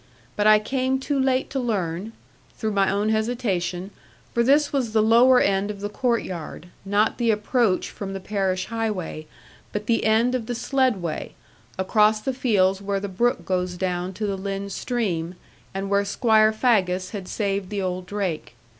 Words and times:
But 0.35 0.47
I 0.47 0.57
came 0.57 0.99
too 0.99 1.19
late 1.19 1.51
to 1.51 1.59
learn, 1.59 2.13
through 2.57 2.71
my 2.71 2.89
own 2.89 3.09
hesitation, 3.09 3.91
for 4.33 4.41
this 4.41 4.73
was 4.73 4.93
the 4.93 5.03
lower 5.03 5.39
end 5.39 5.69
of 5.69 5.79
the 5.79 5.89
courtyard, 5.89 6.69
not 6.83 7.19
the 7.19 7.29
approach 7.29 7.91
from 7.91 8.13
the 8.13 8.19
parish 8.19 8.65
highway, 8.65 9.27
but 9.71 9.85
the 9.85 10.03
end 10.05 10.33
of 10.33 10.47
the 10.47 10.55
sledd 10.55 11.01
way, 11.03 11.35
across 11.77 12.19
the 12.19 12.33
fields 12.33 12.81
where 12.81 12.99
the 12.99 13.07
brook 13.09 13.45
goes 13.45 13.77
down 13.77 14.11
to 14.13 14.25
the 14.25 14.37
Lynn 14.37 14.71
stream, 14.71 15.35
and 15.71 15.87
where 15.87 16.03
Squire 16.03 16.51
Faggus 16.51 17.11
had 17.11 17.27
saved 17.27 17.69
the 17.69 17.83
old 17.83 18.07
drake. 18.07 18.55